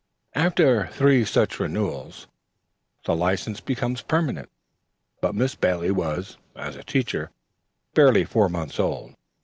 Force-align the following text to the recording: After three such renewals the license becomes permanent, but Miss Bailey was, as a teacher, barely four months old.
After 0.33 0.87
three 0.87 1.23
such 1.25 1.59
renewals 1.59 2.25
the 3.05 3.15
license 3.15 3.59
becomes 3.61 4.01
permanent, 4.01 4.49
but 5.21 5.35
Miss 5.35 5.53
Bailey 5.53 5.91
was, 5.91 6.37
as 6.55 6.75
a 6.75 6.81
teacher, 6.83 7.29
barely 7.93 8.25
four 8.25 8.49
months 8.49 8.79
old. 8.79 9.13